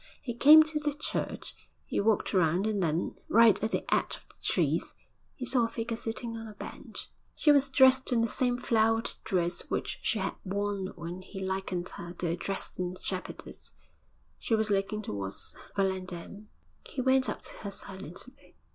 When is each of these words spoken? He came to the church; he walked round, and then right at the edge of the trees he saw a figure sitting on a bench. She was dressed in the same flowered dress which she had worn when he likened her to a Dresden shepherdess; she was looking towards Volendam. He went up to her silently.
He 0.23 0.33
came 0.33 0.63
to 0.63 0.79
the 0.79 0.95
church; 0.95 1.53
he 1.85 2.01
walked 2.01 2.33
round, 2.33 2.65
and 2.65 2.81
then 2.81 3.17
right 3.29 3.63
at 3.63 3.69
the 3.69 3.85
edge 3.93 4.17
of 4.17 4.23
the 4.29 4.35
trees 4.41 4.95
he 5.35 5.45
saw 5.45 5.65
a 5.65 5.69
figure 5.69 5.95
sitting 5.95 6.35
on 6.35 6.47
a 6.47 6.55
bench. 6.55 7.09
She 7.35 7.51
was 7.51 7.69
dressed 7.69 8.11
in 8.11 8.21
the 8.21 8.27
same 8.27 8.57
flowered 8.57 9.11
dress 9.23 9.61
which 9.69 9.99
she 10.01 10.17
had 10.17 10.33
worn 10.43 10.87
when 10.95 11.21
he 11.21 11.39
likened 11.39 11.87
her 11.89 12.13
to 12.13 12.29
a 12.29 12.35
Dresden 12.35 12.97
shepherdess; 12.99 13.73
she 14.39 14.55
was 14.55 14.71
looking 14.71 15.03
towards 15.03 15.55
Volendam. 15.77 16.47
He 16.83 16.99
went 16.99 17.29
up 17.29 17.43
to 17.43 17.53
her 17.57 17.69
silently. 17.69 18.55